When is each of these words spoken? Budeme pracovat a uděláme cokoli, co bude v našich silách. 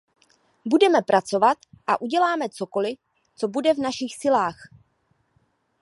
Budeme 0.65 1.01
pracovat 1.01 1.57
a 1.87 2.01
uděláme 2.01 2.49
cokoli, 2.49 2.97
co 3.35 3.47
bude 3.47 3.73
v 3.73 3.77
našich 3.77 4.15
silách. 4.17 4.67